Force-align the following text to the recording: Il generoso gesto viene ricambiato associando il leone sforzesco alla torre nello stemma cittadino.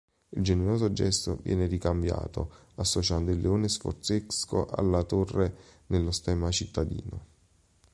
Il 0.29 0.41
generoso 0.41 0.91
gesto 0.91 1.37
viene 1.43 1.67
ricambiato 1.67 2.53
associando 2.77 3.29
il 3.29 3.39
leone 3.39 3.69
sforzesco 3.69 4.65
alla 4.65 5.03
torre 5.03 5.55
nello 5.89 6.09
stemma 6.09 6.49
cittadino. 6.49 7.25